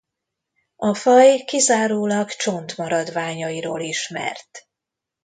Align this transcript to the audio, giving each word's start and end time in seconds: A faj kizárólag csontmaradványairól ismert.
A 0.75 0.93
faj 0.95 1.43
kizárólag 1.45 2.29
csontmaradványairól 2.29 3.81
ismert. 3.81 4.67